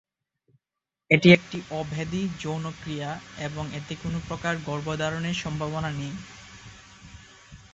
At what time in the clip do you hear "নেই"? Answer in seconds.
5.93-6.13